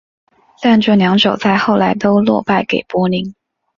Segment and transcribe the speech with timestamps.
[0.63, 3.35] 但这两者在后来都落败给柏林。